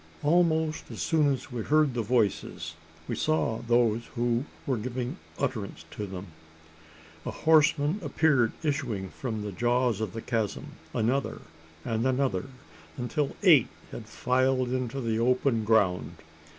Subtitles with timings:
[0.23, 2.73] Almost as soon as we heard the voices,
[3.07, 6.25] we saw those who were giving utterance to them.
[7.23, 11.41] A horseman appeared issuing from the jaws of the chasm another,
[11.85, 12.45] and another
[12.97, 16.15] until eight had filed into the open ground!